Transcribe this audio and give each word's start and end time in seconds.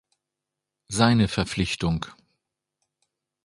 Seine 0.87 1.27
Verpflichtung. 1.27 2.07